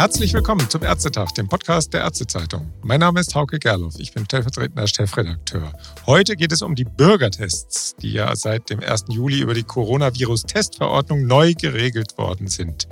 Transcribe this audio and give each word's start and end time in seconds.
Herzlich 0.00 0.32
willkommen 0.32 0.66
zum 0.70 0.82
Ärztetag, 0.82 1.34
dem 1.34 1.46
Podcast 1.46 1.92
der 1.92 2.00
Ärztezeitung. 2.00 2.72
Mein 2.82 3.00
Name 3.00 3.20
ist 3.20 3.34
Hauke 3.34 3.58
Gerloff, 3.58 3.96
ich 3.98 4.14
bin 4.14 4.24
stellvertretender 4.24 4.86
Chefredakteur. 4.86 5.74
Heute 6.06 6.36
geht 6.36 6.52
es 6.52 6.62
um 6.62 6.74
die 6.74 6.84
Bürgertests, 6.84 7.96
die 7.96 8.12
ja 8.12 8.34
seit 8.34 8.70
dem 8.70 8.80
1. 8.80 9.04
Juli 9.10 9.40
über 9.40 9.52
die 9.52 9.62
Coronavirus-Testverordnung 9.62 11.26
neu 11.26 11.52
geregelt 11.52 12.16
worden 12.16 12.48
sind. 12.48 12.88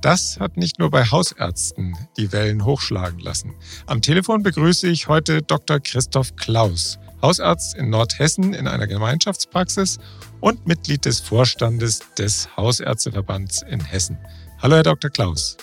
Das 0.00 0.40
hat 0.40 0.56
nicht 0.56 0.80
nur 0.80 0.90
bei 0.90 1.04
Hausärzten 1.04 1.96
die 2.16 2.32
Wellen 2.32 2.64
hochschlagen 2.64 3.20
lassen. 3.20 3.54
Am 3.86 4.02
Telefon 4.02 4.42
begrüße 4.42 4.88
ich 4.88 5.06
heute 5.06 5.40
Dr. 5.40 5.78
Christoph 5.78 6.34
Klaus, 6.34 6.98
Hausarzt 7.22 7.76
in 7.76 7.90
Nordhessen 7.90 8.54
in 8.54 8.66
einer 8.66 8.88
Gemeinschaftspraxis 8.88 10.00
und 10.40 10.66
Mitglied 10.66 11.04
des 11.04 11.20
Vorstandes 11.20 12.00
des 12.18 12.48
Hausärzteverbands 12.56 13.62
in 13.62 13.84
Hessen. 13.84 14.18
Hallo, 14.60 14.74
Herr 14.74 14.82
Dr. 14.82 15.10
Klaus. 15.10 15.56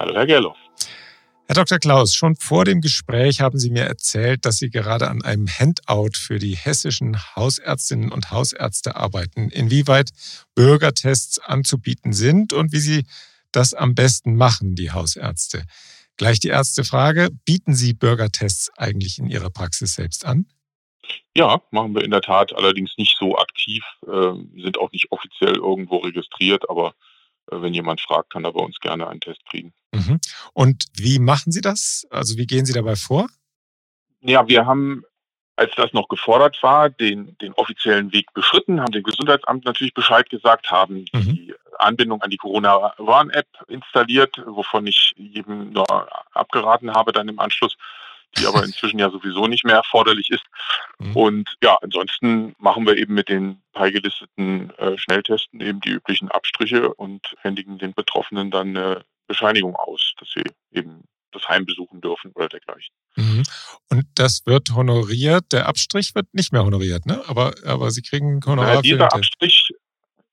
Hallo, 0.00 0.14
Herr 0.14 0.24
Gerloff. 0.24 0.56
Herr 1.46 1.56
Dr. 1.56 1.78
Klaus, 1.78 2.14
schon 2.14 2.34
vor 2.34 2.64
dem 2.64 2.80
Gespräch 2.80 3.42
haben 3.42 3.58
Sie 3.58 3.68
mir 3.68 3.84
erzählt, 3.84 4.46
dass 4.46 4.56
Sie 4.56 4.70
gerade 4.70 5.10
an 5.10 5.20
einem 5.20 5.46
Handout 5.46 6.16
für 6.16 6.38
die 6.38 6.56
hessischen 6.56 7.18
Hausärztinnen 7.36 8.10
und 8.10 8.30
Hausärzte 8.30 8.96
arbeiten, 8.96 9.50
inwieweit 9.50 10.08
Bürgertests 10.54 11.38
anzubieten 11.38 12.14
sind 12.14 12.54
und 12.54 12.72
wie 12.72 12.78
Sie 12.78 13.04
das 13.52 13.74
am 13.74 13.94
besten 13.94 14.36
machen, 14.36 14.74
die 14.74 14.90
Hausärzte. 14.90 15.64
Gleich 16.16 16.40
die 16.40 16.48
erste 16.48 16.82
Frage, 16.82 17.28
bieten 17.44 17.74
Sie 17.74 17.92
Bürgertests 17.92 18.70
eigentlich 18.78 19.18
in 19.18 19.26
Ihrer 19.26 19.50
Praxis 19.50 19.96
selbst 19.96 20.24
an? 20.24 20.46
Ja, 21.36 21.60
machen 21.72 21.94
wir 21.94 22.04
in 22.04 22.10
der 22.10 22.22
Tat 22.22 22.54
allerdings 22.54 22.96
nicht 22.96 23.18
so 23.18 23.36
aktiv, 23.36 23.84
äh, 24.06 24.62
sind 24.62 24.78
auch 24.78 24.92
nicht 24.92 25.12
offiziell 25.12 25.56
irgendwo 25.56 25.98
registriert, 25.98 26.70
aber 26.70 26.94
wenn 27.50 27.74
jemand 27.74 28.00
fragt, 28.00 28.30
kann 28.30 28.44
er 28.44 28.52
bei 28.52 28.60
uns 28.60 28.80
gerne 28.80 29.08
einen 29.08 29.20
Test 29.20 29.44
kriegen. 29.46 29.72
Mhm. 29.92 30.20
Und 30.52 30.84
wie 30.94 31.18
machen 31.18 31.52
Sie 31.52 31.60
das? 31.60 32.06
Also 32.10 32.36
wie 32.36 32.46
gehen 32.46 32.66
Sie 32.66 32.72
dabei 32.72 32.96
vor? 32.96 33.28
Ja, 34.20 34.46
wir 34.48 34.66
haben, 34.66 35.04
als 35.56 35.72
das 35.76 35.92
noch 35.92 36.08
gefordert 36.08 36.62
war, 36.62 36.90
den, 36.90 37.36
den 37.38 37.52
offiziellen 37.54 38.12
Weg 38.12 38.32
beschritten, 38.34 38.80
haben 38.80 38.92
dem 38.92 39.02
Gesundheitsamt 39.02 39.64
natürlich 39.64 39.94
Bescheid 39.94 40.28
gesagt, 40.28 40.70
haben 40.70 41.06
mhm. 41.12 41.22
die 41.22 41.54
Anbindung 41.78 42.20
an 42.22 42.30
die 42.30 42.36
Corona-Warn-App 42.36 43.48
installiert, 43.68 44.42
wovon 44.46 44.86
ich 44.86 45.12
jedem 45.16 45.72
nur 45.72 45.86
abgeraten 46.34 46.92
habe 46.92 47.12
dann 47.12 47.28
im 47.28 47.38
Anschluss 47.38 47.76
die 48.38 48.46
aber 48.46 48.64
inzwischen 48.64 48.98
ja 48.98 49.10
sowieso 49.10 49.46
nicht 49.46 49.64
mehr 49.64 49.76
erforderlich 49.76 50.30
ist. 50.30 50.44
Mhm. 50.98 51.16
Und 51.16 51.56
ja, 51.62 51.76
ansonsten 51.82 52.54
machen 52.58 52.86
wir 52.86 52.96
eben 52.96 53.14
mit 53.14 53.28
den 53.28 53.62
beigelisteten 53.72 54.70
äh, 54.78 54.96
Schnelltesten 54.98 55.60
eben 55.60 55.80
die 55.80 55.90
üblichen 55.90 56.30
Abstriche 56.30 56.94
und 56.94 57.34
händigen 57.40 57.78
den 57.78 57.92
Betroffenen 57.94 58.50
dann 58.50 58.76
eine 58.76 59.04
Bescheinigung 59.26 59.76
aus, 59.76 60.14
dass 60.18 60.28
sie 60.34 60.44
eben 60.72 61.04
das 61.32 61.48
Heim 61.48 61.64
besuchen 61.64 62.00
dürfen 62.00 62.32
oder 62.34 62.48
dergleichen. 62.48 62.92
Mhm. 63.16 63.42
Und 63.88 64.04
das 64.14 64.44
wird 64.46 64.74
honoriert. 64.74 65.44
Der 65.52 65.66
Abstrich 65.68 66.14
wird 66.14 66.26
nicht 66.32 66.52
mehr 66.52 66.64
honoriert, 66.64 67.06
ne? 67.06 67.22
Aber, 67.28 67.52
aber 67.64 67.90
Sie 67.90 68.02
kriegen 68.02 68.40
Honorar 68.44 68.74
ja, 68.74 68.82
dieser 68.82 69.12
Abstrich, 69.12 69.72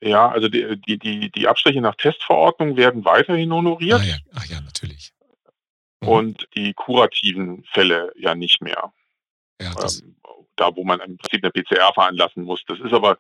ja, 0.01 0.29
also 0.29 0.47
die, 0.47 0.79
die, 0.87 0.97
die, 0.97 1.31
die 1.31 1.47
Abstriche 1.47 1.81
nach 1.81 1.95
Testverordnung 1.95 2.77
werden 2.77 3.05
weiterhin 3.05 3.51
honoriert. 3.51 4.01
Ah, 4.01 4.05
ja. 4.05 4.15
Ach 4.35 4.45
ja, 4.45 4.61
natürlich. 4.61 5.11
Mhm. 6.01 6.07
und 6.07 6.47
die 6.55 6.73
kurativen 6.73 7.63
Fälle 7.71 8.11
ja 8.15 8.35
nicht 8.35 8.61
mehr. 8.61 8.93
Ja, 9.59 9.73
ähm, 9.81 10.15
da, 10.55 10.75
wo 10.75 10.83
man 10.83 10.99
im 10.99 11.17
Prinzip 11.17 11.43
eine 11.43 11.51
PCR 11.51 11.93
veranlassen 11.93 12.43
muss. 12.43 12.63
Das 12.67 12.79
ist 12.79 12.93
aber, 12.93 13.17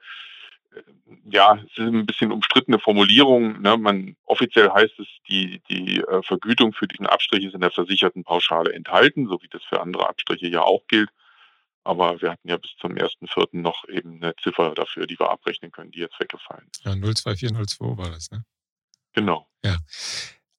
äh, 0.73 0.81
ja, 1.31 1.55
es 1.55 1.71
ist 1.71 1.79
ein 1.79 2.05
bisschen 2.05 2.31
umstrittene 2.31 2.79
Formulierung. 2.79 3.61
Ne? 3.61 3.77
Man, 3.77 4.15
offiziell 4.25 4.69
heißt 4.69 4.99
es, 4.99 5.07
die, 5.29 5.61
die 5.69 5.99
äh, 6.01 6.21
Vergütung 6.23 6.73
für 6.73 6.87
diesen 6.87 7.07
Abstrich 7.07 7.45
ist 7.45 7.55
in 7.55 7.61
der 7.61 7.71
versicherten 7.71 8.23
Pauschale 8.23 8.73
enthalten, 8.73 9.27
so 9.27 9.41
wie 9.41 9.47
das 9.49 9.63
für 9.63 9.81
andere 9.81 10.07
Abstriche 10.09 10.47
ja 10.47 10.61
auch 10.61 10.85
gilt. 10.87 11.09
Aber 11.83 12.21
wir 12.21 12.31
hatten 12.31 12.49
ja 12.49 12.57
bis 12.57 12.71
zum 12.81 12.91
1.4. 12.93 13.47
noch 13.53 13.87
eben 13.87 14.21
eine 14.21 14.35
Ziffer 14.43 14.73
dafür, 14.73 15.07
die 15.07 15.17
wir 15.17 15.31
abrechnen 15.31 15.71
können, 15.71 15.91
die 15.91 15.99
jetzt 15.99 16.19
weggefallen 16.19 16.67
ist. 16.71 16.83
Ja, 16.83 16.91
02402 16.91 17.97
war 17.97 18.09
das, 18.09 18.29
ne? 18.29 18.43
Genau. 19.13 19.47
Ja. 19.63 19.77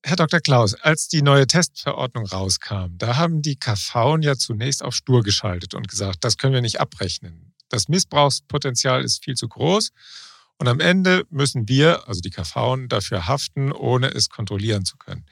Herr 0.04 0.16
Dr. 0.16 0.40
Klaus, 0.40 0.74
als 0.74 1.08
die 1.08 1.22
neue 1.22 1.46
Testverordnung 1.46 2.26
rauskam, 2.26 2.96
da 2.96 3.16
haben 3.16 3.42
die 3.42 3.56
KV 3.56 4.18
ja 4.20 4.36
zunächst 4.36 4.82
auf 4.82 4.94
stur 4.94 5.22
geschaltet 5.22 5.74
und 5.74 5.88
gesagt, 5.88 6.24
das 6.24 6.36
können 6.36 6.54
wir 6.54 6.60
nicht 6.60 6.80
abrechnen. 6.80 7.52
Das 7.68 7.88
Missbrauchspotenzial 7.88 9.02
ist 9.04 9.24
viel 9.24 9.34
zu 9.34 9.48
groß 9.48 9.90
und 10.58 10.68
am 10.68 10.80
Ende 10.80 11.24
müssen 11.30 11.68
wir, 11.68 12.06
also 12.08 12.20
die 12.20 12.30
KV, 12.30 12.86
dafür 12.88 13.26
haften, 13.26 13.72
ohne 13.72 14.08
es 14.08 14.28
kontrollieren 14.28 14.84
zu 14.84 14.96
können. 14.96 15.26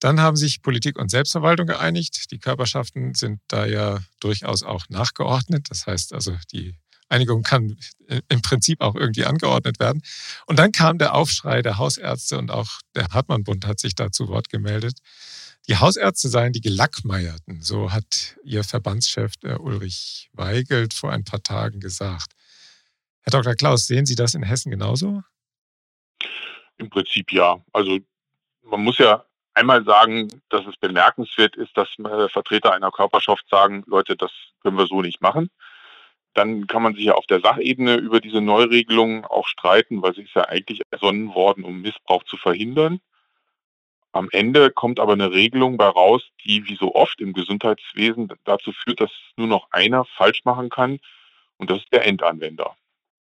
Dann 0.00 0.18
haben 0.18 0.36
sich 0.36 0.62
Politik 0.62 0.98
und 0.98 1.10
Selbstverwaltung 1.10 1.66
geeinigt. 1.66 2.30
Die 2.30 2.38
Körperschaften 2.38 3.14
sind 3.14 3.40
da 3.48 3.66
ja 3.66 4.00
durchaus 4.18 4.62
auch 4.62 4.86
nachgeordnet. 4.88 5.66
Das 5.68 5.86
heißt 5.86 6.14
also, 6.14 6.36
die 6.52 6.74
Einigung 7.10 7.42
kann 7.42 7.76
im 8.28 8.42
Prinzip 8.42 8.80
auch 8.80 8.94
irgendwie 8.94 9.24
angeordnet 9.24 9.80
werden. 9.80 10.02
Und 10.46 10.58
dann 10.58 10.72
kam 10.72 10.98
der 10.98 11.14
Aufschrei 11.14 11.62
der 11.62 11.78
Hausärzte 11.78 12.38
und 12.38 12.50
auch 12.50 12.80
der 12.94 13.08
Hartmann-Bund 13.08 13.66
hat 13.66 13.80
sich 13.80 13.94
da 13.94 14.10
zu 14.10 14.28
Wort 14.28 14.48
gemeldet. 14.48 14.98
Die 15.68 15.76
Hausärzte 15.76 16.28
seien 16.28 16.52
die 16.52 16.60
Gelackmeierten, 16.60 17.60
so 17.62 17.92
hat 17.92 18.36
ihr 18.44 18.64
Verbandschef 18.64 19.36
der 19.36 19.60
Ulrich 19.60 20.30
Weigelt 20.32 20.94
vor 20.94 21.12
ein 21.12 21.24
paar 21.24 21.42
Tagen 21.42 21.80
gesagt. 21.80 22.32
Herr 23.22 23.32
Dr. 23.32 23.54
Klaus, 23.54 23.86
sehen 23.86 24.06
Sie 24.06 24.14
das 24.14 24.34
in 24.34 24.42
Hessen 24.42 24.70
genauso? 24.70 25.22
Im 26.78 26.88
Prinzip 26.88 27.30
ja. 27.32 27.62
Also 27.72 27.98
man 28.62 28.82
muss 28.82 28.98
ja 28.98 29.24
einmal 29.54 29.84
sagen, 29.84 30.28
dass 30.48 30.66
es 30.66 30.76
bemerkenswert 30.76 31.56
ist, 31.56 31.76
dass 31.76 31.88
Vertreter 32.32 32.72
einer 32.72 32.90
Körperschaft 32.90 33.46
sagen, 33.50 33.84
Leute, 33.86 34.16
das 34.16 34.30
können 34.62 34.78
wir 34.78 34.86
so 34.86 35.02
nicht 35.02 35.20
machen. 35.20 35.50
Dann 36.34 36.66
kann 36.66 36.82
man 36.82 36.94
sich 36.94 37.04
ja 37.04 37.14
auf 37.14 37.26
der 37.26 37.40
Sachebene 37.40 37.96
über 37.96 38.20
diese 38.20 38.40
Neuregelung 38.40 39.24
auch 39.24 39.48
streiten, 39.48 40.02
weil 40.02 40.14
sie 40.14 40.22
ist 40.22 40.34
ja 40.34 40.48
eigentlich 40.48 40.82
ersonnen 40.90 41.34
worden, 41.34 41.64
um 41.64 41.80
Missbrauch 41.80 42.22
zu 42.24 42.36
verhindern. 42.36 43.00
Am 44.12 44.28
Ende 44.32 44.70
kommt 44.70 44.98
aber 44.98 45.12
eine 45.12 45.32
Regelung 45.32 45.76
bei 45.76 45.86
raus, 45.86 46.22
die 46.44 46.66
wie 46.66 46.76
so 46.76 46.94
oft 46.94 47.20
im 47.20 47.32
Gesundheitswesen 47.32 48.32
dazu 48.44 48.72
führt, 48.72 49.00
dass 49.00 49.10
nur 49.36 49.46
noch 49.46 49.68
einer 49.70 50.04
falsch 50.04 50.44
machen 50.44 50.68
kann 50.68 51.00
und 51.58 51.70
das 51.70 51.78
ist 51.78 51.92
der 51.92 52.06
Endanwender. 52.06 52.74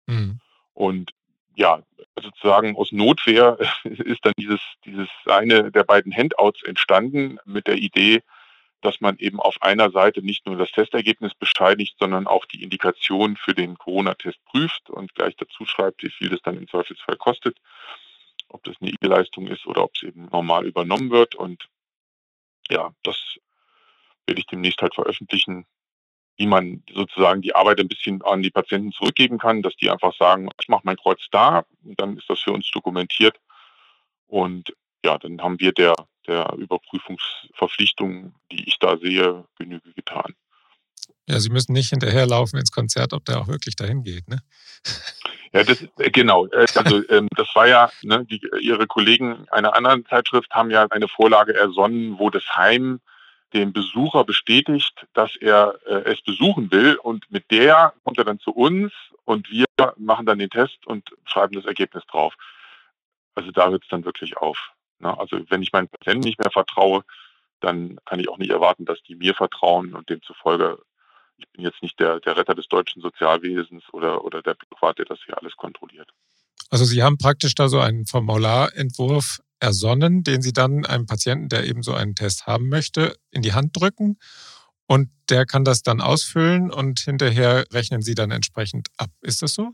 Mhm. 0.07 0.41
Und 0.75 1.13
ja, 1.55 1.81
sozusagen 2.21 2.77
aus 2.77 2.93
Notwehr 2.93 3.57
ist 3.84 4.25
dann 4.25 4.34
dieses, 4.37 4.61
dieses 4.84 5.09
eine 5.27 5.71
der 5.71 5.84
beiden 5.84 6.15
Handouts 6.15 6.63
entstanden 6.63 7.39
mit 7.45 7.67
der 7.67 7.77
Idee, 7.77 8.23
dass 8.82 9.00
man 9.00 9.16
eben 9.19 9.41
auf 9.41 9.62
einer 9.62 9.91
Seite 9.91 10.22
nicht 10.22 10.47
nur 10.47 10.56
das 10.56 10.70
Testergebnis 10.70 11.34
bescheinigt, 11.34 11.97
sondern 11.98 12.26
auch 12.26 12.44
die 12.44 12.62
Indikation 12.62 13.37
für 13.37 13.54
den 13.54 13.78
Corona-Test 13.78 14.44
prüft 14.44 14.91
und 14.91 15.14
gleich 15.14 15.37
dazu 15.37 15.64
schreibt, 15.64 16.03
wie 16.03 16.10
viel 16.10 16.28
das 16.28 16.42
dann 16.42 16.56
im 16.56 16.69
Zweifelsfall 16.69 17.16
kostet, 17.16 17.59
ob 18.48 18.62
das 18.65 18.76
eine 18.81 18.91
IG-Leistung 18.91 19.47
ist 19.48 19.66
oder 19.66 19.84
ob 19.84 19.92
es 19.94 20.03
eben 20.03 20.26
normal 20.26 20.66
übernommen 20.66 21.10
wird. 21.10 21.34
Und 21.34 21.69
ja, 22.69 22.92
das 23.03 23.16
werde 24.26 24.41
ich 24.41 24.47
demnächst 24.47 24.82
halt 24.82 24.94
veröffentlichen, 24.94 25.66
wie 26.36 26.47
man 26.47 26.82
sozusagen 26.92 27.41
die 27.41 27.54
Arbeit 27.54 27.81
ein 27.81 27.88
bisschen 27.88 28.22
an 28.22 28.42
die 28.42 28.50
Patienten 28.50 28.92
zurückgeben 28.92 29.38
kann, 29.38 29.62
dass 29.62 29.75
die 29.76 29.91
einfach 29.91 30.15
sagen, 30.15 30.50
ich 30.60 30.69
mache 30.69 30.82
mein 30.84 30.97
Kreuz 30.97 31.20
da, 31.31 31.65
und 31.82 31.98
dann 31.98 32.19
ist 32.19 32.28
das 32.28 32.41
für 32.41 32.53
uns 32.53 32.70
dokumentiert. 32.70 33.41
Und 34.26 34.75
ja, 35.06 35.19
dann 35.19 35.41
haben 35.41 35.59
wir 35.61 35.72
der, 35.72 35.94
der 36.27 36.53
Überprüfungsverpflichtung, 36.59 38.34
die 38.50 38.69
ich 38.69 38.78
da 38.78 38.97
sehe, 38.99 39.44
Genüge 39.56 39.93
getan. 39.94 40.34
Ja, 41.28 41.41
Sie 41.41 41.50
müssen 41.50 41.72
nicht 41.72 41.91
hinterherlaufen 41.91 42.59
ins 42.59 42.72
Konzert, 42.72 43.12
ob 43.12 43.25
der 43.25 43.41
auch 43.41 43.49
wirklich 43.49 43.77
dahin 43.77 44.03
geht, 44.03 44.28
ne? 44.28 44.39
Ja, 45.53 45.62
das, 45.62 45.83
äh, 45.99 46.11
genau. 46.11 46.47
Äh, 46.47 46.66
also 46.75 47.09
ähm, 47.09 47.28
das 47.36 47.48
war 47.54 47.66
ja, 47.66 47.91
ne, 48.03 48.25
die, 48.25 48.41
Ihre 48.60 48.86
Kollegen 48.86 49.48
einer 49.48 49.75
anderen 49.75 50.04
Zeitschrift 50.04 50.51
haben 50.51 50.71
ja 50.71 50.86
eine 50.91 51.09
Vorlage 51.09 51.54
ersonnen, 51.54 52.19
wo 52.19 52.30
das 52.30 52.45
Heim 52.57 53.01
dem 53.54 53.72
Besucher 53.72 54.25
bestätigt, 54.25 55.07
dass 55.15 55.34
er 55.36 55.78
äh, 55.86 56.13
es 56.13 56.21
besuchen 56.21 56.71
will 56.72 56.97
und 56.97 57.30
mit 57.30 57.51
der 57.51 57.95
kommt 58.04 58.19
er 58.19 58.25
dann 58.25 58.41
zu 58.41 58.51
uns 58.51 58.92
und 59.25 59.48
wir 59.51 59.66
machen 59.97 60.27
dann 60.27 60.41
den 60.41 60.51
Test 60.51 60.84
und 60.86 61.09
schreiben 61.25 61.54
das 61.54 61.65
Ergebnis 61.65 62.04
drauf. 62.07 62.34
Also 63.34 63.51
da 63.53 63.71
hört 63.71 63.84
es 63.84 63.89
dann 63.89 64.04
wirklich 64.04 64.36
auf. 64.36 64.72
Ne? 64.98 65.19
Also 65.19 65.39
wenn 65.48 65.63
ich 65.63 65.72
meinen 65.72 65.89
Patienten 65.89 66.25
nicht 66.25 66.39
mehr 66.39 66.51
vertraue, 66.51 67.03
dann 67.60 67.98
kann 68.04 68.21
ich 68.21 68.28
auch 68.28 68.39
nicht 68.39 68.51
erwarten, 68.51 68.84
dass 68.84 69.03
die 69.03 69.15
mir 69.15 69.34
vertrauen 69.34 69.95
und 69.95 70.09
demzufolge, 70.09 70.78
ich 71.39 71.48
bin 71.51 71.65
jetzt 71.65 71.83
nicht 71.83 71.98
der, 71.98 72.21
der 72.21 72.37
Retter 72.37 72.54
des 72.54 72.69
deutschen 72.69 73.03
Sozialwesens 73.03 73.84
oder, 73.93 74.25
oder 74.25 74.43
der 74.43 74.54
Bürokrat, 74.54 74.98
der 74.98 75.07
das 75.07 75.19
hier 75.25 75.39
alles 75.39 75.57
kontrolliert. 75.57 76.10
Also 76.71 76.84
Sie 76.84 77.03
haben 77.03 77.19
praktisch 77.19 77.54
da 77.54 77.69
so 77.69 77.81
einen 77.81 78.07
Formularentwurf 78.07 79.41
ersonnen, 79.60 80.22
den 80.22 80.43
Sie 80.43 80.53
dann 80.53 80.84
einem 80.84 81.07
Patienten, 81.07 81.49
der 81.49 81.65
eben 81.66 81.83
so 81.83 81.95
einen 81.95 82.15
Test 82.15 82.47
haben 82.47 82.69
möchte, 82.69 83.16
in 83.31 83.42
die 83.42 83.54
Hand 83.54 83.78
drücken 83.78 84.19
und 84.87 85.10
der 85.31 85.47
kann 85.47 85.65
das 85.65 85.83
dann 85.83 86.01
ausfüllen 86.01 86.71
und 86.71 87.01
hinterher 87.01 87.65
rechnen 87.72 88.03
Sie 88.03 88.15
dann 88.15 88.31
entsprechend 88.31 88.89
ab. 88.97 89.10
Ist 89.22 89.42
das 89.42 89.54
so? 89.54 89.72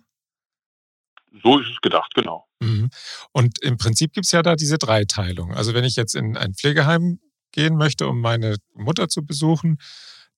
So 1.42 1.58
ist 1.58 1.68
es 1.70 1.80
gedacht, 1.80 2.14
genau. 2.14 2.46
Mhm. 2.60 2.90
Und 3.32 3.62
im 3.62 3.76
Prinzip 3.76 4.12
gibt 4.12 4.26
es 4.26 4.32
ja 4.32 4.42
da 4.42 4.56
diese 4.56 4.78
Dreiteilung. 4.78 5.54
Also 5.54 5.74
wenn 5.74 5.84
ich 5.84 5.96
jetzt 5.96 6.14
in 6.14 6.36
ein 6.36 6.54
Pflegeheim 6.54 7.20
gehen 7.52 7.76
möchte, 7.76 8.06
um 8.06 8.20
meine 8.20 8.56
Mutter 8.74 9.08
zu 9.08 9.24
besuchen, 9.24 9.78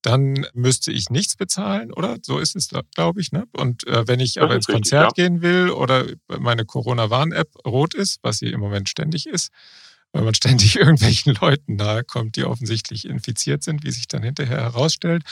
dann 0.02 0.46
müsste 0.52 0.92
ich 0.92 1.08
nichts 1.08 1.34
bezahlen, 1.34 1.90
oder? 1.90 2.18
So 2.20 2.38
ist 2.38 2.56
es, 2.56 2.68
glaube 2.94 3.22
ich. 3.22 3.32
Ne? 3.32 3.46
Und 3.56 3.86
äh, 3.86 4.06
wenn 4.06 4.20
ich 4.20 4.34
das 4.34 4.44
aber 4.44 4.54
ins 4.54 4.68
richtig, 4.68 4.74
Konzert 4.74 5.16
ja. 5.16 5.24
gehen 5.24 5.40
will 5.40 5.70
oder 5.70 6.04
meine 6.28 6.66
Corona-Warn-App 6.66 7.48
rot 7.66 7.94
ist, 7.94 8.18
was 8.22 8.38
sie 8.38 8.48
im 8.48 8.60
Moment 8.60 8.90
ständig 8.90 9.26
ist, 9.26 9.50
weil 10.12 10.22
man 10.22 10.34
ständig 10.34 10.76
irgendwelchen 10.76 11.34
Leuten 11.40 11.76
nahe 11.76 12.04
kommt, 12.04 12.36
die 12.36 12.44
offensichtlich 12.44 13.06
infiziert 13.06 13.62
sind, 13.62 13.82
wie 13.82 13.90
sich 13.90 14.06
dann 14.06 14.22
hinterher 14.22 14.60
herausstellt. 14.60 15.22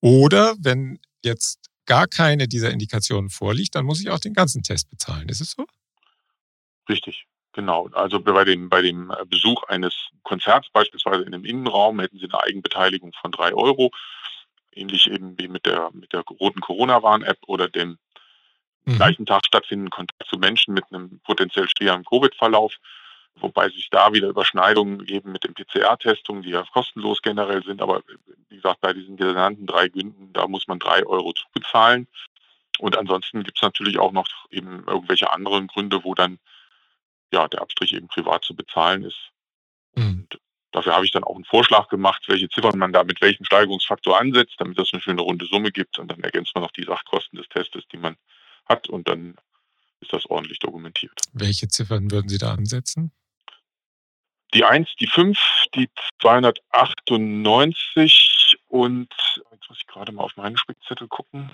Oder 0.00 0.54
wenn 0.58 0.98
jetzt 1.22 1.68
gar 1.86 2.06
keine 2.06 2.48
dieser 2.48 2.70
Indikationen 2.70 3.30
vorliegt, 3.30 3.74
dann 3.74 3.86
muss 3.86 4.00
ich 4.00 4.10
auch 4.10 4.20
den 4.20 4.34
ganzen 4.34 4.62
Test 4.62 4.90
bezahlen. 4.90 5.28
Ist 5.28 5.40
es 5.40 5.52
so? 5.52 5.66
Richtig. 6.88 7.26
Genau, 7.52 7.88
also 7.92 8.20
bei 8.20 8.44
dem, 8.44 8.68
bei 8.68 8.82
dem 8.82 9.10
Besuch 9.30 9.62
eines 9.62 9.94
Konzerts 10.24 10.68
beispielsweise 10.74 11.22
in 11.22 11.32
einem 11.32 11.46
Innenraum 11.46 11.98
hätten 12.00 12.18
Sie 12.18 12.26
eine 12.26 12.42
Eigenbeteiligung 12.42 13.14
von 13.18 13.32
drei 13.32 13.54
Euro, 13.54 13.90
ähnlich 14.72 15.10
eben 15.10 15.38
wie 15.38 15.48
mit 15.48 15.64
der, 15.64 15.88
mit 15.94 16.12
der 16.12 16.20
roten 16.20 16.60
Corona-Warn-App 16.60 17.38
oder 17.46 17.68
dem 17.68 17.96
mhm. 18.84 18.96
gleichen 18.96 19.24
Tag 19.24 19.46
stattfindenden 19.46 19.90
Kontakt 19.90 20.28
zu 20.28 20.36
Menschen 20.36 20.74
mit 20.74 20.84
einem 20.90 21.18
potenziell 21.20 21.66
schweren 21.68 22.04
Covid-Verlauf, 22.04 22.74
wobei 23.40 23.68
sich 23.68 23.88
da 23.90 24.12
wieder 24.12 24.28
Überschneidungen 24.28 25.04
geben 25.04 25.32
mit 25.32 25.44
den 25.44 25.54
PCR-Testungen, 25.54 26.42
die 26.42 26.50
ja 26.50 26.64
kostenlos 26.72 27.22
generell 27.22 27.62
sind, 27.64 27.82
aber 27.82 28.02
wie 28.48 28.56
gesagt, 28.56 28.80
bei 28.80 28.92
diesen 28.92 29.16
genannten 29.16 29.66
drei 29.66 29.88
Gründen, 29.88 30.32
da 30.32 30.46
muss 30.48 30.66
man 30.68 30.78
drei 30.78 31.04
Euro 31.04 31.32
zubezahlen. 31.32 32.08
Und 32.78 32.96
ansonsten 32.96 33.42
gibt 33.42 33.58
es 33.58 33.62
natürlich 33.62 33.98
auch 33.98 34.12
noch 34.12 34.28
eben 34.50 34.84
irgendwelche 34.86 35.32
anderen 35.32 35.66
Gründe, 35.66 36.04
wo 36.04 36.14
dann 36.14 36.38
ja, 37.32 37.48
der 37.48 37.62
Abstrich 37.62 37.92
eben 37.92 38.08
privat 38.08 38.44
zu 38.44 38.54
bezahlen 38.54 39.04
ist. 39.04 39.30
Mhm. 39.94 40.04
Und 40.04 40.40
dafür 40.72 40.94
habe 40.94 41.04
ich 41.04 41.12
dann 41.12 41.24
auch 41.24 41.34
einen 41.34 41.44
Vorschlag 41.44 41.88
gemacht, 41.88 42.24
welche 42.28 42.48
Ziffern 42.48 42.78
man 42.78 42.92
da 42.92 43.04
mit 43.04 43.20
welchem 43.20 43.44
Steigerungsfaktor 43.44 44.18
ansetzt, 44.18 44.54
damit 44.58 44.78
das 44.78 44.90
eine 44.92 45.02
schöne 45.02 45.22
runde 45.22 45.46
Summe 45.46 45.72
gibt. 45.72 45.98
Und 45.98 46.10
dann 46.10 46.20
ergänzt 46.20 46.54
man 46.54 46.62
noch 46.62 46.72
die 46.72 46.84
Sachkosten 46.84 47.38
des 47.38 47.48
Testes, 47.48 47.84
die 47.92 47.98
man 47.98 48.16
hat. 48.68 48.88
Und 48.88 49.08
dann 49.08 49.36
ist 50.00 50.12
das 50.12 50.26
ordentlich 50.26 50.58
dokumentiert. 50.58 51.18
Welche 51.32 51.68
Ziffern 51.68 52.10
würden 52.10 52.28
Sie 52.28 52.38
da 52.38 52.52
ansetzen? 52.52 53.12
Die 54.54 54.64
1, 54.64 54.88
die 55.00 55.06
5, 55.06 55.38
die 55.74 55.88
298 56.20 58.56
und 58.68 59.12
jetzt 59.50 59.68
muss 59.68 59.78
ich 59.78 59.86
gerade 59.86 60.12
mal 60.12 60.22
auf 60.22 60.36
meinen 60.36 60.56
Spickzettel 60.56 61.08
gucken. 61.08 61.50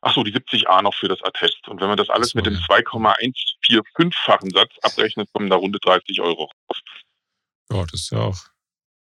Ach 0.00 0.14
so, 0.14 0.22
die 0.22 0.32
70a 0.32 0.82
noch 0.82 0.94
für 0.94 1.08
das 1.08 1.20
Attest. 1.22 1.66
Und 1.68 1.80
wenn 1.80 1.88
man 1.88 1.96
das 1.96 2.08
alles 2.10 2.28
so, 2.30 2.38
mit 2.38 2.46
dem 2.46 2.54
2,145-fachen 2.54 4.54
Satz 4.54 4.70
abrechnet, 4.82 5.28
kommen 5.32 5.50
da 5.50 5.56
runde 5.56 5.80
30 5.80 6.20
Euro 6.20 6.44
raus. 6.44 6.80
Ja, 7.70 7.84
das 7.90 8.02
ist 8.02 8.12
ja 8.12 8.20
auch, 8.20 8.38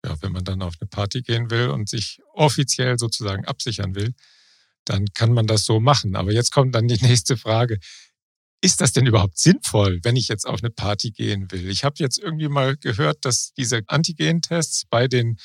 ja, 0.04 0.22
wenn 0.22 0.34
man 0.34 0.44
dann 0.44 0.62
auf 0.62 0.74
eine 0.80 0.90
Party 0.90 1.22
gehen 1.22 1.50
will 1.52 1.70
und 1.70 1.88
sich 1.88 2.20
offiziell 2.34 3.00
sozusagen 3.00 3.46
absichern 3.46 3.96
will, 3.96 4.14
dann 4.84 5.06
kann 5.14 5.34
man 5.34 5.48
das 5.48 5.64
so 5.64 5.80
machen. 5.80 6.16
Aber 6.16 6.34
jetzt 6.34 6.52
kommt 6.52 6.76
dann 6.76 6.88
die 6.88 7.02
nächste 7.06 7.38
Frage. 7.38 7.80
Ist 8.62 8.82
das 8.82 8.92
denn 8.92 9.06
überhaupt 9.06 9.38
sinnvoll, 9.38 10.00
wenn 10.04 10.18
ich 10.18 10.28
jetzt 10.28 10.46
auf 10.46 10.62
eine 10.62 10.70
Party 10.70 11.12
gehen 11.12 11.50
will? 11.52 11.70
Ich 11.70 11.86
habe 11.86 11.96
jetzt 12.00 12.20
irgendwie 12.20 12.50
mal 12.50 12.76
gehört, 12.76 13.24
dass 13.24 13.54
diese 13.54 13.82
Antigen-Tests 13.88 14.86
bei 14.90 15.08
den 15.08 15.38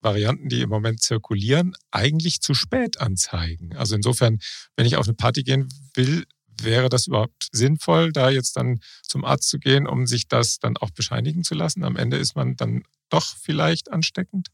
Varianten, 0.00 0.48
die 0.48 0.62
im 0.62 0.68
Moment 0.68 1.00
zirkulieren, 1.00 1.74
eigentlich 1.90 2.40
zu 2.40 2.54
spät 2.54 3.00
anzeigen. 3.00 3.76
Also 3.76 3.94
insofern, 3.94 4.38
wenn 4.76 4.86
ich 4.86 4.96
auf 4.96 5.06
eine 5.06 5.14
Party 5.14 5.42
gehen 5.42 5.68
will, 5.94 6.24
wäre 6.60 6.88
das 6.88 7.06
überhaupt 7.06 7.48
sinnvoll, 7.52 8.12
da 8.12 8.30
jetzt 8.30 8.56
dann 8.56 8.80
zum 9.02 9.24
Arzt 9.24 9.48
zu 9.48 9.58
gehen, 9.58 9.86
um 9.86 10.06
sich 10.06 10.26
das 10.26 10.58
dann 10.58 10.76
auch 10.76 10.90
bescheinigen 10.90 11.44
zu 11.44 11.54
lassen? 11.54 11.84
Am 11.84 11.96
Ende 11.96 12.16
ist 12.16 12.34
man 12.34 12.56
dann 12.56 12.82
doch 13.08 13.36
vielleicht 13.40 13.90
ansteckend? 13.92 14.48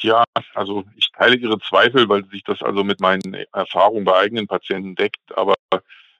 Ja, 0.00 0.24
also 0.54 0.84
ich 0.96 1.10
teile 1.10 1.36
Ihre 1.36 1.58
Zweifel, 1.58 2.08
weil 2.08 2.24
sich 2.30 2.44
das 2.44 2.62
also 2.62 2.84
mit 2.84 3.00
meinen 3.00 3.34
Erfahrungen 3.52 4.04
bei 4.04 4.16
eigenen 4.16 4.46
Patienten 4.46 4.94
deckt. 4.94 5.36
Aber 5.36 5.54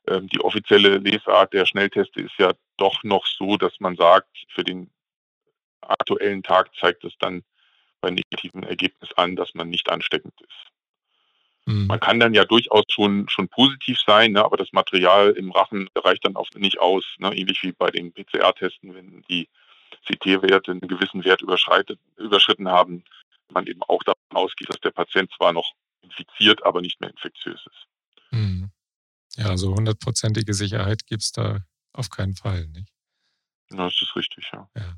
die 0.09 0.41
offizielle 0.41 0.99
Lesart 0.99 1.53
der 1.53 1.67
Schnellteste 1.67 2.21
ist 2.21 2.39
ja 2.39 2.53
doch 2.77 3.05
noch 3.05 3.27
so, 3.27 3.57
dass 3.57 3.79
man 3.81 3.97
sagt, 3.97 4.29
für 4.49 4.65
den 4.65 4.91
aktuellen 5.83 6.43
Tag 6.43 6.75
zeigt 6.77 7.05
es 7.05 7.13
dann 7.19 7.43
bei 8.01 8.11
negativem 8.11 8.63
Ergebnis 8.63 9.13
an, 9.17 9.37
dass 9.37 9.55
man 9.55 9.69
nicht 9.69 9.91
ansteckend 9.91 10.35
ist. 10.41 10.71
Mhm. 11.67 11.87
Man 11.87 12.01
kann 12.01 12.21
dann 12.21 12.35
ja 12.35 12.45
durchaus 12.45 12.85
schon, 12.89 13.29
schon 13.29 13.49
positiv 13.49 13.99
sein, 14.07 14.33
ne, 14.33 14.45
aber 14.45 14.57
das 14.57 14.73
Material 14.73 15.31
im 15.33 15.53
Rachen 15.53 15.89
reicht 15.95 16.25
dann 16.25 16.37
oft 16.37 16.57
nicht 16.57 16.81
aus. 16.81 17.05
Ne, 17.19 17.37
ähnlich 17.37 17.63
wie 17.63 17.73
bei 17.73 17.91
den 17.91 18.13
PCR-Testen, 18.13 18.95
wenn 18.95 19.23
die 19.29 19.49
CT-Werte 20.07 20.73
einen 20.73 20.81
gewissen 20.81 21.25
Wert 21.25 21.43
überschritten 21.43 22.69
haben, 22.69 23.05
man 23.53 23.67
eben 23.67 23.83
auch 23.83 24.03
davon 24.03 24.21
ausgeht, 24.31 24.69
dass 24.71 24.81
der 24.81 24.93
Patient 24.93 25.31
zwar 25.37 25.53
noch 25.53 25.73
infiziert, 26.03 26.65
aber 26.65 26.81
nicht 26.81 27.01
mehr 27.01 27.11
infektiös 27.11 27.61
ist. 27.67 27.87
Mhm. 28.31 28.71
Ja, 29.37 29.47
also 29.47 29.75
hundertprozentige 29.75 30.55
Sicherheit 30.55 31.07
gibt 31.07 31.23
es 31.23 31.33
da 31.33 31.61
auf 31.93 32.11
keinen 32.11 32.35
Fall, 32.35 32.67
nicht? 32.69 32.89
Das 33.71 34.01
ist 34.03 34.17
richtig, 34.17 34.51
ja. 34.53 34.69
ja. 34.77 34.95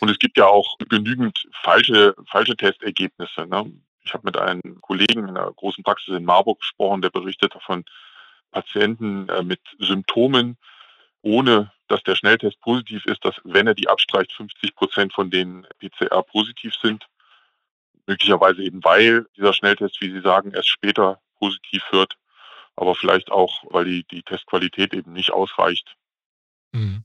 Und 0.00 0.08
es 0.08 0.18
gibt 0.18 0.38
ja 0.38 0.46
auch 0.46 0.78
genügend 0.88 1.46
falsche, 1.62 2.14
falsche 2.26 2.56
Testergebnisse. 2.56 3.46
Ne? 3.46 3.70
Ich 4.02 4.14
habe 4.14 4.24
mit 4.24 4.36
einem 4.36 4.80
Kollegen 4.80 5.28
in 5.28 5.36
einer 5.36 5.52
großen 5.52 5.84
Praxis 5.84 6.16
in 6.16 6.24
Marburg 6.24 6.60
gesprochen, 6.60 7.02
der 7.02 7.10
berichtet 7.10 7.54
von 7.64 7.84
Patienten 8.50 9.28
äh, 9.28 9.42
mit 9.42 9.60
Symptomen, 9.78 10.56
ohne 11.20 11.72
dass 11.88 12.02
der 12.02 12.14
Schnelltest 12.14 12.60
positiv 12.60 13.04
ist, 13.06 13.24
dass 13.24 13.34
wenn 13.44 13.66
er 13.66 13.74
die 13.74 13.88
abstreicht, 13.88 14.32
50 14.32 14.74
Prozent 14.74 15.12
von 15.12 15.30
denen 15.30 15.66
PCR 15.78 16.22
positiv 16.22 16.74
sind. 16.80 17.06
Möglicherweise 18.06 18.62
eben, 18.62 18.82
weil 18.84 19.26
dieser 19.36 19.52
Schnelltest, 19.52 20.00
wie 20.00 20.10
Sie 20.10 20.20
sagen, 20.20 20.52
erst 20.52 20.68
später 20.68 21.20
positiv 21.38 21.82
wird, 21.90 22.16
aber 22.76 22.94
vielleicht 22.94 23.30
auch, 23.30 23.62
weil 23.70 23.84
die, 23.84 24.04
die 24.04 24.22
Testqualität 24.22 24.94
eben 24.94 25.12
nicht 25.12 25.32
ausreicht. 25.32 25.96
Mhm 26.72 27.04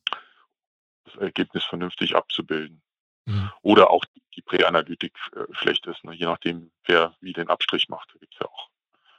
das 1.10 1.22
Ergebnis 1.22 1.64
vernünftig 1.64 2.16
abzubilden. 2.16 2.82
Mhm. 3.26 3.52
Oder 3.62 3.90
auch 3.90 4.04
die 4.36 4.42
Präanalytik 4.42 5.14
äh, 5.36 5.54
schlecht 5.54 5.86
ist, 5.88 6.04
ne? 6.04 6.14
je 6.14 6.26
nachdem, 6.26 6.72
wer 6.86 7.16
wie 7.22 7.34
den 7.34 7.50
Abstrich 7.50 7.90
macht. 7.90 8.10
Da 8.14 8.20
gibt 8.20 8.34
es 8.34 8.40
ja 8.40 8.48
auch 8.48 8.70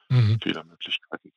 mhm. 0.08 0.38
Fehlermöglichkeiten. 0.40 1.32